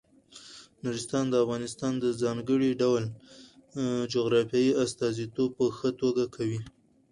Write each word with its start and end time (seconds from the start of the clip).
نورستان 0.83 1.25
د 1.29 1.35
افغانستان 1.43 1.93
د 1.99 2.05
ځانګړي 2.21 2.71
ډول 2.81 3.03
جغرافیې 4.13 4.71
استازیتوب 4.83 5.49
په 5.59 5.65
ښه 5.77 5.89
توګه 6.01 6.23
کوي. 6.35 6.59